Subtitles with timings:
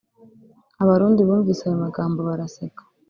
[0.83, 2.81] Abarundi bumvise ayo magambo baraseka